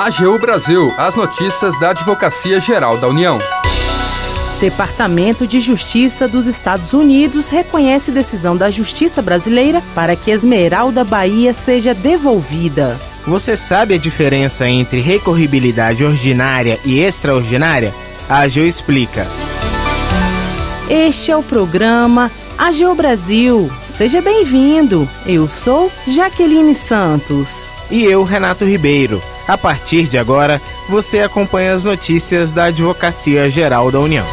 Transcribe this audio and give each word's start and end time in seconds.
AGU 0.00 0.38
Brasil, 0.38 0.90
as 0.96 1.14
notícias 1.14 1.78
da 1.78 1.90
Advocacia 1.90 2.58
Geral 2.58 2.96
da 2.96 3.06
União. 3.06 3.36
Departamento 4.58 5.46
de 5.46 5.60
Justiça 5.60 6.26
dos 6.26 6.46
Estados 6.46 6.94
Unidos 6.94 7.50
reconhece 7.50 8.10
decisão 8.10 8.56
da 8.56 8.70
Justiça 8.70 9.20
brasileira 9.20 9.82
para 9.94 10.16
que 10.16 10.30
Esmeralda 10.30 11.04
Bahia 11.04 11.52
seja 11.52 11.92
devolvida. 11.92 12.98
Você 13.26 13.58
sabe 13.58 13.92
a 13.92 13.98
diferença 13.98 14.66
entre 14.66 15.02
recorribilidade 15.02 16.02
ordinária 16.02 16.80
e 16.82 16.98
extraordinária? 17.00 17.92
A 18.26 18.38
AGU 18.38 18.60
explica. 18.60 19.28
Este 20.88 21.30
é 21.30 21.36
o 21.36 21.42
programa 21.42 22.30
AGU 22.56 22.94
Brasil. 22.94 23.70
Seja 23.86 24.22
bem-vindo. 24.22 25.06
Eu 25.26 25.46
sou 25.46 25.92
Jaqueline 26.08 26.74
Santos. 26.74 27.70
E 27.90 28.02
eu, 28.02 28.24
Renato 28.24 28.64
Ribeiro. 28.64 29.20
A 29.50 29.58
partir 29.58 30.04
de 30.08 30.16
agora, 30.16 30.62
você 30.88 31.22
acompanha 31.22 31.74
as 31.74 31.84
notícias 31.84 32.52
da 32.52 32.66
Advocacia 32.66 33.50
Geral 33.50 33.90
da 33.90 33.98
União. 33.98 34.24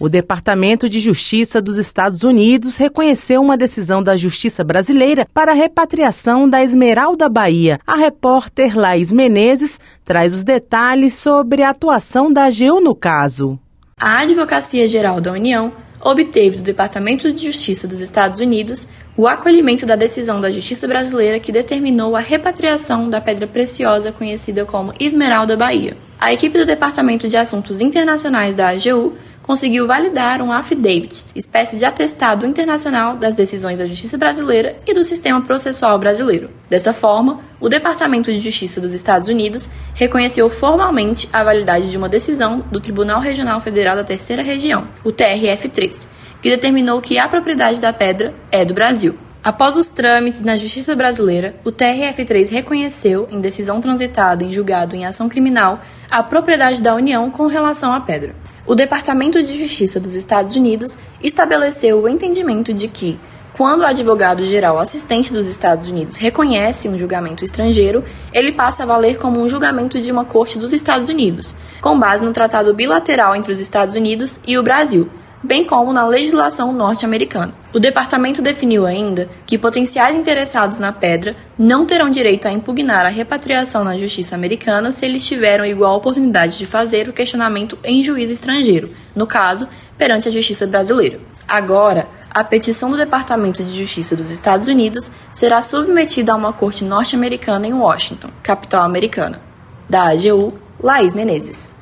O 0.00 0.08
Departamento 0.08 0.88
de 0.88 0.98
Justiça 0.98 1.62
dos 1.62 1.78
Estados 1.78 2.24
Unidos 2.24 2.76
reconheceu 2.76 3.40
uma 3.40 3.56
decisão 3.56 4.02
da 4.02 4.16
Justiça 4.16 4.64
brasileira 4.64 5.24
para 5.32 5.52
a 5.52 5.54
repatriação 5.54 6.50
da 6.50 6.64
Esmeralda 6.64 7.28
Bahia. 7.28 7.78
A 7.86 7.94
repórter 7.94 8.76
Laís 8.76 9.12
Menezes 9.12 9.78
traz 10.04 10.34
os 10.34 10.42
detalhes 10.42 11.14
sobre 11.14 11.62
a 11.62 11.70
atuação 11.70 12.32
da 12.32 12.46
AGU 12.46 12.80
no 12.80 12.96
caso. 12.96 13.60
A 13.96 14.22
Advocacia 14.22 14.88
Geral 14.88 15.20
da 15.20 15.30
União 15.30 15.72
obteve 16.00 16.56
do 16.56 16.62
Departamento 16.62 17.32
de 17.32 17.44
Justiça 17.44 17.86
dos 17.86 18.00
Estados 18.00 18.40
Unidos 18.40 18.88
o 19.16 19.28
acolhimento 19.28 19.84
da 19.84 19.96
decisão 19.96 20.40
da 20.40 20.50
Justiça 20.50 20.88
brasileira 20.88 21.38
que 21.38 21.52
determinou 21.52 22.16
a 22.16 22.20
repatriação 22.20 23.10
da 23.10 23.20
pedra 23.20 23.46
preciosa 23.46 24.10
conhecida 24.10 24.64
como 24.64 24.94
Esmeralda 24.98 25.56
Bahia. 25.56 25.96
A 26.18 26.32
equipe 26.32 26.58
do 26.58 26.64
Departamento 26.64 27.28
de 27.28 27.36
Assuntos 27.36 27.80
Internacionais 27.80 28.54
da 28.54 28.68
AGU 28.68 29.14
conseguiu 29.50 29.84
validar 29.84 30.40
um 30.40 30.52
affidavit, 30.52 31.24
espécie 31.34 31.76
de 31.76 31.84
atestado 31.84 32.46
internacional 32.46 33.16
das 33.16 33.34
decisões 33.34 33.80
da 33.80 33.86
justiça 33.86 34.16
brasileira 34.16 34.76
e 34.86 34.94
do 34.94 35.02
sistema 35.02 35.40
processual 35.42 35.98
brasileiro. 35.98 36.48
Dessa 36.68 36.92
forma, 36.92 37.40
o 37.58 37.68
Departamento 37.68 38.32
de 38.32 38.38
Justiça 38.38 38.80
dos 38.80 38.94
Estados 38.94 39.28
Unidos 39.28 39.68
reconheceu 39.92 40.48
formalmente 40.48 41.28
a 41.32 41.42
validade 41.42 41.90
de 41.90 41.98
uma 41.98 42.08
decisão 42.08 42.60
do 42.70 42.78
Tribunal 42.78 43.20
Regional 43.20 43.58
Federal 43.58 43.96
da 43.96 44.04
Terceira 44.04 44.40
Região, 44.40 44.86
o 45.02 45.10
TRF3, 45.10 46.06
que 46.40 46.48
determinou 46.48 47.00
que 47.00 47.18
a 47.18 47.28
propriedade 47.28 47.80
da 47.80 47.92
pedra 47.92 48.32
é 48.52 48.64
do 48.64 48.72
Brasil. 48.72 49.18
Após 49.42 49.76
os 49.76 49.88
trâmites 49.88 50.42
na 50.42 50.54
justiça 50.54 50.94
brasileira, 50.94 51.56
o 51.64 51.72
TRF3 51.72 52.52
reconheceu, 52.52 53.26
em 53.32 53.40
decisão 53.40 53.80
transitada 53.80 54.44
em 54.44 54.52
julgado 54.52 54.94
em 54.94 55.06
ação 55.06 55.28
criminal, 55.28 55.80
a 56.10 56.22
propriedade 56.22 56.82
da 56.82 56.94
União 56.94 57.30
com 57.30 57.46
relação 57.46 57.92
à 57.92 58.00
pedra. 58.00 58.34
O 58.70 58.74
Departamento 58.76 59.42
de 59.42 59.52
Justiça 59.52 59.98
dos 59.98 60.14
Estados 60.14 60.54
Unidos 60.54 60.96
estabeleceu 61.20 62.00
o 62.00 62.08
entendimento 62.08 62.72
de 62.72 62.86
que, 62.86 63.18
quando 63.52 63.80
o 63.80 63.84
advogado-geral 63.84 64.78
assistente 64.78 65.32
dos 65.32 65.48
Estados 65.48 65.88
Unidos 65.88 66.16
reconhece 66.16 66.88
um 66.88 66.96
julgamento 66.96 67.42
estrangeiro, 67.42 68.04
ele 68.32 68.52
passa 68.52 68.84
a 68.84 68.86
valer 68.86 69.18
como 69.18 69.40
um 69.40 69.48
julgamento 69.48 70.00
de 70.00 70.12
uma 70.12 70.24
corte 70.24 70.56
dos 70.56 70.72
Estados 70.72 71.08
Unidos, 71.08 71.52
com 71.80 71.98
base 71.98 72.24
no 72.24 72.32
tratado 72.32 72.72
bilateral 72.72 73.34
entre 73.34 73.52
os 73.52 73.58
Estados 73.58 73.96
Unidos 73.96 74.38
e 74.46 74.56
o 74.56 74.62
Brasil, 74.62 75.10
bem 75.42 75.64
como 75.64 75.92
na 75.92 76.06
legislação 76.06 76.72
norte-americana. 76.72 77.54
O 77.72 77.78
departamento 77.78 78.42
definiu 78.42 78.84
ainda 78.84 79.28
que 79.46 79.58
potenciais 79.58 80.14
interessados 80.14 80.78
na 80.78 80.92
pedra 80.92 81.36
não 81.58 81.86
terão 81.86 82.10
direito 82.10 82.46
a 82.46 82.52
impugnar 82.52 83.06
a 83.06 83.08
repatriação 83.08 83.84
na 83.84 83.96
justiça 83.96 84.34
americana 84.34 84.92
se 84.92 85.06
eles 85.06 85.26
tiveram 85.26 85.64
igual 85.64 85.96
oportunidade 85.96 86.58
de 86.58 86.66
fazer 86.66 87.08
o 87.08 87.12
questionamento 87.12 87.78
em 87.84 88.02
juízo 88.02 88.32
estrangeiro, 88.32 88.90
no 89.14 89.26
caso, 89.26 89.68
perante 89.96 90.28
a 90.28 90.32
justiça 90.32 90.66
brasileira. 90.66 91.20
Agora, 91.46 92.08
a 92.30 92.44
petição 92.44 92.90
do 92.90 92.96
Departamento 92.96 93.64
de 93.64 93.72
Justiça 93.72 94.14
dos 94.14 94.30
Estados 94.30 94.68
Unidos 94.68 95.10
será 95.32 95.62
submetida 95.62 96.32
a 96.32 96.36
uma 96.36 96.52
corte 96.52 96.84
norte-americana 96.84 97.66
em 97.66 97.72
Washington, 97.72 98.28
capital 98.42 98.84
americana. 98.84 99.40
Da 99.88 100.10
AGU, 100.10 100.54
Laís 100.80 101.12
Menezes. 101.12 101.74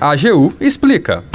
A 0.00 0.12
AGU 0.12 0.54
explica. 0.60 1.29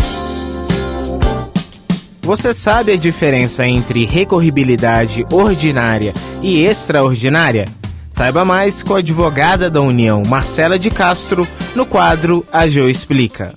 Você 2.26 2.56
sabe 2.56 2.92
a 2.92 2.98
diferença 2.98 3.68
entre 3.68 4.04
recorribilidade 4.04 5.24
ordinária 5.32 6.12
e 6.42 6.66
extraordinária? 6.66 7.66
Saiba 8.10 8.44
mais 8.44 8.82
com 8.82 8.96
a 8.96 8.98
advogada 8.98 9.70
da 9.70 9.80
União, 9.80 10.24
Marcela 10.26 10.80
de 10.80 10.90
Castro, 10.90 11.48
no 11.76 11.86
quadro 11.86 12.44
A 12.52 12.68
Geo 12.68 12.90
Explica. 12.90 13.54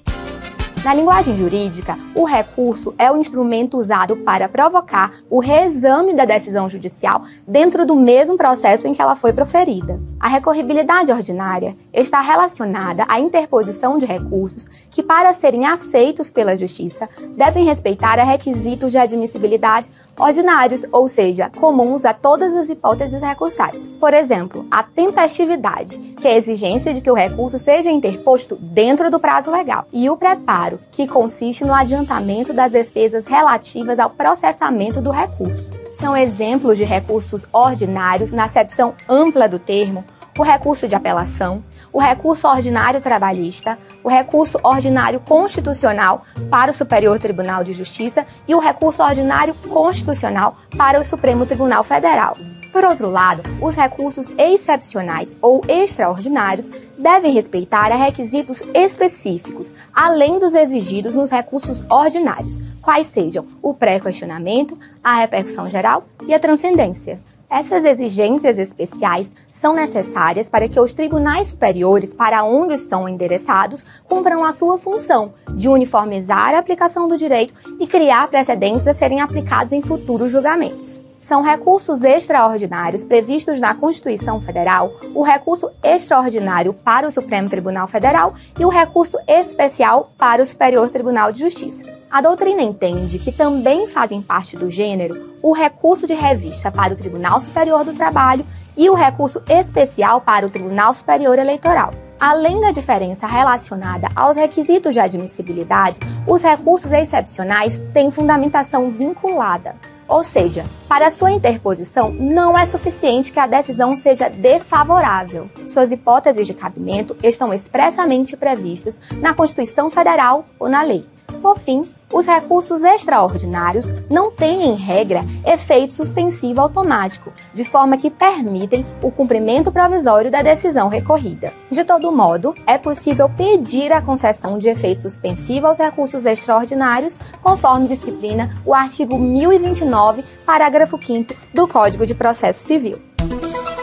Na 0.84 0.94
linguagem 0.94 1.34
jurídica, 1.34 1.98
o 2.14 2.24
recurso 2.24 2.94
é 2.96 3.10
o 3.10 3.16
instrumento 3.16 3.76
usado 3.76 4.16
para 4.18 4.48
provocar 4.48 5.12
o 5.28 5.40
reexame 5.40 6.14
da 6.14 6.24
decisão 6.24 6.68
judicial 6.68 7.22
dentro 7.46 7.84
do 7.84 7.96
mesmo 7.96 8.36
processo 8.36 8.86
em 8.86 8.94
que 8.94 9.02
ela 9.02 9.16
foi 9.16 9.32
proferida. 9.32 10.00
A 10.20 10.28
recorribilidade 10.28 11.10
ordinária 11.10 11.76
está 11.92 12.20
relacionada 12.20 13.04
à 13.08 13.18
interposição 13.18 13.98
de 13.98 14.06
recursos 14.06 14.68
que, 14.90 15.02
para 15.02 15.34
serem 15.34 15.66
aceitos 15.66 16.30
pela 16.30 16.56
Justiça, 16.56 17.08
devem 17.36 17.64
respeitar 17.64 18.18
a 18.18 18.24
requisitos 18.24 18.92
de 18.92 18.98
admissibilidade 18.98 19.90
ordinários, 20.18 20.82
ou 20.90 21.08
seja, 21.08 21.50
comuns 21.50 22.04
a 22.04 22.12
todas 22.12 22.54
as 22.54 22.68
hipóteses 22.68 23.22
recursais. 23.22 23.96
Por 23.96 24.12
exemplo, 24.12 24.66
a 24.70 24.82
tempestividade, 24.82 25.98
que 25.98 26.26
é 26.26 26.32
a 26.32 26.36
exigência 26.36 26.92
de 26.92 27.00
que 27.00 27.10
o 27.10 27.14
recurso 27.14 27.58
seja 27.58 27.90
interposto 27.90 28.56
dentro 28.56 29.10
do 29.10 29.20
prazo 29.20 29.50
legal, 29.50 29.86
e 29.92 30.10
o 30.10 30.16
preparo, 30.16 30.80
que 30.90 31.06
consiste 31.06 31.64
no 31.64 31.74
adiantamento 31.74 32.52
das 32.52 32.72
despesas 32.72 33.26
relativas 33.26 33.98
ao 33.98 34.10
processamento 34.10 35.00
do 35.00 35.10
recurso. 35.10 35.70
São 35.94 36.16
exemplos 36.16 36.78
de 36.78 36.84
recursos 36.84 37.44
ordinários 37.52 38.30
na 38.30 38.44
acepção 38.44 38.94
ampla 39.08 39.48
do 39.48 39.58
termo 39.58 40.04
o 40.38 40.42
recurso 40.42 40.86
de 40.86 40.94
apelação, 40.94 41.64
o 41.92 41.98
recurso 41.98 42.46
ordinário 42.46 43.00
trabalhista, 43.00 43.76
o 44.04 44.08
recurso 44.08 44.58
ordinário 44.62 45.18
constitucional 45.18 46.24
para 46.48 46.70
o 46.70 46.74
Superior 46.74 47.18
Tribunal 47.18 47.64
de 47.64 47.72
Justiça 47.72 48.24
e 48.46 48.54
o 48.54 48.60
recurso 48.60 49.02
ordinário 49.02 49.52
constitucional 49.68 50.56
para 50.76 51.00
o 51.00 51.04
Supremo 51.04 51.44
Tribunal 51.44 51.82
Federal. 51.82 52.36
Por 52.72 52.84
outro 52.84 53.10
lado, 53.10 53.42
os 53.60 53.74
recursos 53.74 54.28
excepcionais 54.38 55.34
ou 55.42 55.60
extraordinários 55.66 56.70
devem 56.96 57.32
respeitar 57.32 57.90
a 57.90 57.96
requisitos 57.96 58.62
específicos, 58.72 59.72
além 59.92 60.38
dos 60.38 60.54
exigidos 60.54 61.14
nos 61.14 61.30
recursos 61.30 61.82
ordinários, 61.90 62.60
quais 62.80 63.08
sejam 63.08 63.44
o 63.60 63.74
pré-questionamento, 63.74 64.78
a 65.02 65.14
repercussão 65.14 65.66
geral 65.66 66.04
e 66.28 66.34
a 66.34 66.38
transcendência. 66.38 67.20
Essas 67.50 67.82
exigências 67.84 68.58
especiais 68.58 69.34
são 69.46 69.74
necessárias 69.74 70.50
para 70.50 70.68
que 70.68 70.78
os 70.78 70.92
tribunais 70.92 71.48
superiores 71.48 72.12
para 72.12 72.44
onde 72.44 72.76
são 72.76 73.08
endereçados 73.08 73.86
cumpram 74.04 74.44
a 74.44 74.52
sua 74.52 74.76
função 74.76 75.32
de 75.54 75.66
uniformizar 75.66 76.54
a 76.54 76.58
aplicação 76.58 77.08
do 77.08 77.16
direito 77.16 77.54
e 77.80 77.86
criar 77.86 78.28
precedentes 78.28 78.86
a 78.86 78.92
serem 78.92 79.22
aplicados 79.22 79.72
em 79.72 79.80
futuros 79.80 80.30
julgamentos 80.30 81.07
são 81.28 81.42
recursos 81.42 82.02
extraordinários 82.04 83.04
previstos 83.04 83.60
na 83.60 83.74
Constituição 83.74 84.40
Federal, 84.40 84.90
o 85.14 85.22
recurso 85.22 85.70
extraordinário 85.84 86.72
para 86.72 87.06
o 87.06 87.10
Supremo 87.10 87.50
Tribunal 87.50 87.86
Federal 87.86 88.34
e 88.58 88.64
o 88.64 88.70
recurso 88.70 89.18
especial 89.28 90.10
para 90.16 90.40
o 90.40 90.46
Superior 90.46 90.88
Tribunal 90.88 91.30
de 91.30 91.40
Justiça. 91.40 91.84
A 92.10 92.22
doutrina 92.22 92.62
entende 92.62 93.18
que 93.18 93.30
também 93.30 93.86
fazem 93.86 94.22
parte 94.22 94.56
do 94.56 94.70
gênero 94.70 95.34
o 95.42 95.52
recurso 95.52 96.06
de 96.06 96.14
revista 96.14 96.72
para 96.72 96.94
o 96.94 96.96
Tribunal 96.96 97.42
Superior 97.42 97.84
do 97.84 97.92
Trabalho 97.92 98.46
e 98.74 98.88
o 98.88 98.94
recurso 98.94 99.42
especial 99.50 100.22
para 100.22 100.46
o 100.46 100.50
Tribunal 100.50 100.94
Superior 100.94 101.38
Eleitoral. 101.38 101.92
Além 102.18 102.58
da 102.58 102.70
diferença 102.70 103.26
relacionada 103.26 104.08
aos 104.16 104.38
requisitos 104.38 104.94
de 104.94 105.00
admissibilidade, 105.00 106.00
os 106.26 106.42
recursos 106.42 106.90
excepcionais 106.90 107.76
têm 107.92 108.10
fundamentação 108.10 108.90
vinculada. 108.90 109.76
Ou 110.08 110.22
seja, 110.22 110.64
para 110.88 111.10
sua 111.10 111.30
interposição, 111.30 112.10
não 112.10 112.56
é 112.56 112.64
suficiente 112.64 113.30
que 113.30 113.38
a 113.38 113.46
decisão 113.46 113.94
seja 113.94 114.30
desfavorável. 114.30 115.50
Suas 115.68 115.92
hipóteses 115.92 116.46
de 116.46 116.54
cabimento 116.54 117.14
estão 117.22 117.52
expressamente 117.52 118.34
previstas 118.36 118.98
na 119.20 119.34
Constituição 119.34 119.90
Federal 119.90 120.46
ou 120.58 120.68
na 120.68 120.82
lei. 120.82 121.04
Por 121.40 121.58
fim, 121.58 121.82
Os 122.10 122.26
recursos 122.26 122.82
extraordinários 122.82 123.86
não 124.08 124.30
têm, 124.30 124.70
em 124.70 124.74
regra, 124.74 125.22
efeito 125.44 125.92
suspensivo 125.92 126.60
automático, 126.60 127.30
de 127.52 127.64
forma 127.64 127.98
que 127.98 128.10
permitem 128.10 128.84
o 129.02 129.10
cumprimento 129.10 129.70
provisório 129.70 130.30
da 130.30 130.40
decisão 130.40 130.88
recorrida. 130.88 131.52
De 131.70 131.84
todo 131.84 132.10
modo, 132.10 132.54
é 132.66 132.78
possível 132.78 133.28
pedir 133.28 133.92
a 133.92 134.00
concessão 134.00 134.58
de 134.58 134.68
efeito 134.68 135.02
suspensivo 135.02 135.66
aos 135.66 135.78
recursos 135.78 136.24
extraordinários, 136.24 137.18
conforme 137.42 137.86
disciplina 137.88 138.56
o 138.64 138.74
artigo 138.74 139.18
1029, 139.18 140.24
parágrafo 140.46 140.98
5 141.00 141.34
do 141.52 141.68
Código 141.68 142.06
de 142.06 142.14
Processo 142.14 142.64
Civil. 142.64 142.98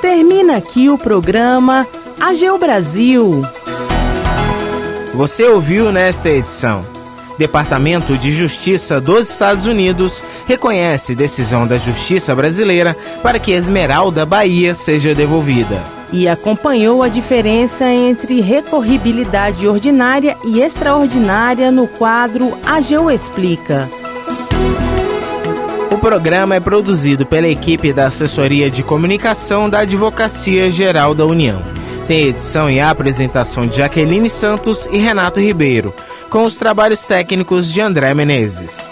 Termina 0.02 0.58
aqui 0.58 0.90
o 0.90 0.98
programa 0.98 1.86
AGU 2.20 2.58
Brasil. 2.58 3.44
Você 5.14 5.44
ouviu 5.46 5.92
nesta 5.92 6.30
edição. 6.30 6.95
Departamento 7.38 8.18
de 8.18 8.32
Justiça 8.32 9.02
dos 9.02 9.30
Estados 9.30 9.66
Unidos 9.66 10.24
reconhece 10.46 11.16
decisão 11.16 11.68
da 11.68 11.78
Justiça 11.78 12.34
brasileira 12.34 12.96
para 13.22 13.40
que 13.40 13.52
Esmeralda 13.52 14.26
Bahia 14.26 14.74
seja 14.74 15.14
devolvida. 15.14 15.84
E 16.14 16.28
acompanhou 16.30 17.04
a 17.04 17.10
diferença 17.10 17.86
entre 17.86 18.40
recorribilidade 18.40 19.68
ordinária 19.68 20.38
e 20.46 20.62
extraordinária 20.62 21.72
no 21.72 21.88
quadro 21.88 22.58
AGU 22.66 23.12
Explica. 23.12 23.90
O 25.92 25.98
programa 25.98 26.56
é 26.56 26.60
produzido 26.60 27.26
pela 27.26 27.48
equipe 27.48 27.92
da 27.92 28.08
Assessoria 28.08 28.70
de 28.70 28.84
Comunicação 28.84 29.70
da 29.70 29.80
Advocacia 29.80 30.70
Geral 30.70 31.14
da 31.14 31.26
União. 31.26 31.62
Tem 32.08 32.28
edição 32.28 32.70
e 32.70 32.80
apresentação 32.80 33.66
de 33.66 33.78
Jaqueline 33.78 34.30
Santos 34.30 34.88
e 34.92 34.98
Renato 34.98 35.40
Ribeiro, 35.40 35.92
com 36.30 36.44
os 36.44 36.56
trabalhos 36.58 37.06
técnicos 37.06 37.72
de 37.72 37.82
André 37.82 38.14
Menezes. 38.14 38.90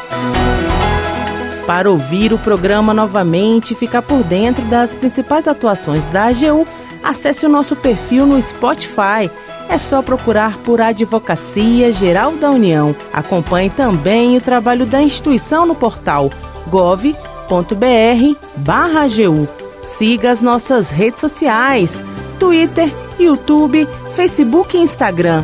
Para 1.65 1.89
ouvir 1.89 2.33
o 2.33 2.37
programa 2.37 2.93
novamente 2.93 3.71
e 3.71 3.75
ficar 3.75 4.01
por 4.01 4.23
dentro 4.23 4.65
das 4.65 4.93
principais 4.95 5.47
atuações 5.47 6.09
da 6.09 6.25
AGU, 6.25 6.67
acesse 7.01 7.45
o 7.45 7.49
nosso 7.49 7.75
perfil 7.75 8.25
no 8.25 8.41
Spotify. 8.41 9.31
É 9.69 9.77
só 9.77 10.01
procurar 10.01 10.57
por 10.57 10.81
Advocacia 10.81 11.91
Geral 11.91 12.33
da 12.33 12.51
União. 12.51 12.95
Acompanhe 13.13 13.69
também 13.69 14.35
o 14.35 14.41
trabalho 14.41 14.85
da 14.85 15.01
instituição 15.01 15.65
no 15.65 15.73
portal 15.75 16.29
gov.br/agu. 16.67 17.17
Siga 19.83 20.31
as 20.31 20.41
nossas 20.41 20.89
redes 20.89 21.21
sociais: 21.21 22.03
Twitter, 22.39 22.91
YouTube, 23.19 23.87
Facebook 24.13 24.75
e 24.75 24.81
Instagram. 24.81 25.43